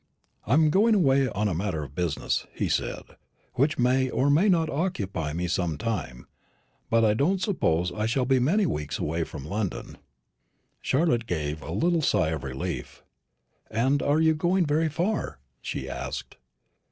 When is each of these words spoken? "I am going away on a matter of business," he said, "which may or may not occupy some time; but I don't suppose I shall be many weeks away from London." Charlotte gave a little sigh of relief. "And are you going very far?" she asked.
"I 0.47 0.53
am 0.55 0.71
going 0.71 0.95
away 0.95 1.27
on 1.29 1.47
a 1.47 1.53
matter 1.53 1.83
of 1.83 1.93
business," 1.93 2.47
he 2.55 2.69
said, 2.69 3.03
"which 3.53 3.77
may 3.77 4.09
or 4.09 4.31
may 4.31 4.49
not 4.49 4.67
occupy 4.67 5.31
some 5.45 5.77
time; 5.77 6.25
but 6.89 7.05
I 7.05 7.13
don't 7.13 7.39
suppose 7.39 7.91
I 7.91 8.07
shall 8.07 8.25
be 8.25 8.39
many 8.39 8.65
weeks 8.65 8.97
away 8.97 9.23
from 9.23 9.45
London." 9.45 9.99
Charlotte 10.81 11.27
gave 11.27 11.61
a 11.61 11.71
little 11.71 12.01
sigh 12.01 12.29
of 12.29 12.43
relief. 12.43 13.03
"And 13.69 14.01
are 14.01 14.19
you 14.19 14.33
going 14.33 14.65
very 14.65 14.89
far?" 14.89 15.37
she 15.61 15.87
asked. 15.87 16.37